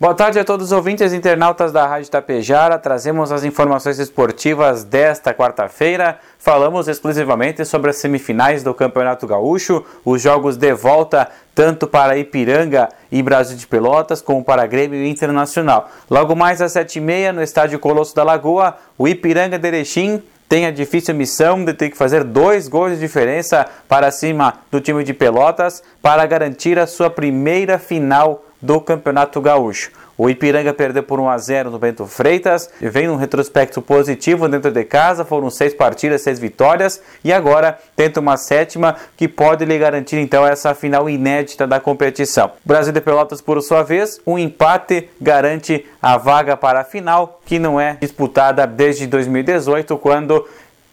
[0.00, 2.78] Boa tarde a todos os ouvintes e internautas da Rádio Tapejara.
[2.78, 6.18] Trazemos as informações esportivas desta quarta-feira.
[6.38, 12.88] Falamos exclusivamente sobre as semifinais do Campeonato Gaúcho, os jogos de volta tanto para Ipiranga
[13.12, 15.90] e Brasil de Pelotas, como para Grêmio Internacional.
[16.08, 20.22] Logo mais às sete e meia, no estádio Colosso da Lagoa, o Ipiranga de Erechim
[20.48, 24.80] tem a difícil missão de ter que fazer dois gols de diferença para cima do
[24.80, 29.90] time de Pelotas para garantir a sua primeira final do Campeonato Gaúcho.
[30.18, 34.70] O Ipiranga perdeu por 1 a 0 no Bento Freitas, vem num retrospecto positivo dentro
[34.70, 39.78] de casa, foram seis partidas, seis vitórias e agora tenta uma sétima que pode lhe
[39.78, 42.50] garantir então essa final inédita da competição.
[42.62, 47.58] Brasil de Pelotas, por sua vez, um empate garante a vaga para a final, que
[47.58, 50.46] não é disputada desde 2018, quando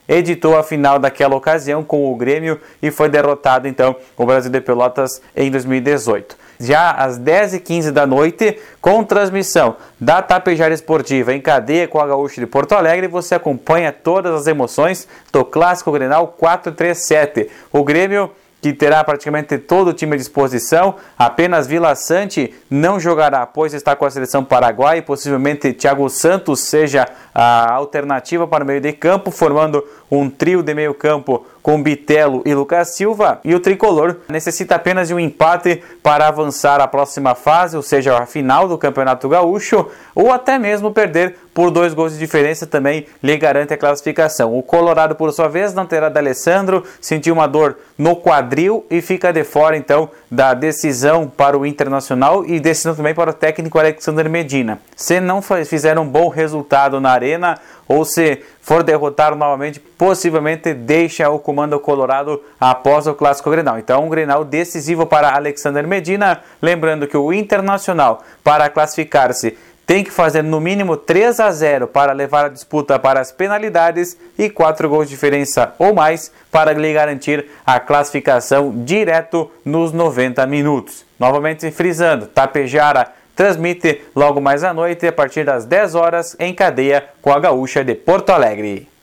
[0.08, 4.62] editou a final daquela ocasião com o Grêmio e foi derrotado então o Brasil de
[4.62, 11.88] Pelotas em 2018 já às 10h15 da noite, com transmissão da Tapejara Esportiva em cadeia
[11.88, 13.08] com a Gaúcha de Porto Alegre.
[13.08, 17.50] Você acompanha todas as emoções do Clássico Grenal 437.
[17.72, 18.31] O Grêmio
[18.62, 20.96] que terá praticamente todo o time à disposição.
[21.18, 25.02] Apenas Vila Sante não jogará, pois está com a seleção paraguaia.
[25.02, 30.74] Possivelmente Thiago Santos seja a alternativa para o meio de campo, formando um trio de
[30.74, 33.42] meio campo com Bitelo e Lucas Silva.
[33.44, 38.18] E o tricolor necessita apenas de um empate para avançar à próxima fase, ou seja,
[38.18, 43.06] a final do Campeonato Gaúcho, ou até mesmo perder por dois gols de diferença também
[43.22, 44.58] lhe garante a classificação.
[44.58, 49.34] O Colorado, por sua vez, não terá D'Alessandro, sentiu uma dor no quadril e fica
[49.34, 54.30] de fora então da decisão para o Internacional e decisão também para o técnico Alexander
[54.30, 54.80] Medina.
[54.96, 61.30] Se não fizer um bom resultado na arena ou se for derrotado novamente, possivelmente deixa
[61.30, 63.80] o comando colorado após o clássico Grenal.
[63.80, 70.11] Então, um Grenal decisivo para Alexander Medina, lembrando que o Internacional para classificar-se tem que
[70.11, 74.89] fazer no mínimo 3 a 0 para levar a disputa para as penalidades e 4
[74.89, 81.06] gols de diferença ou mais para lhe garantir a classificação direto nos 90 minutos.
[81.17, 87.06] Novamente frisando, Tapejara transmite logo mais à noite a partir das 10 horas em cadeia
[87.22, 88.97] com a Gaúcha de Porto Alegre.